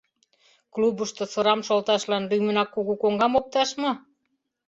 [0.73, 3.91] Клубышто сырам шолташлан лӱмынак кугу коҥгам опташ мо?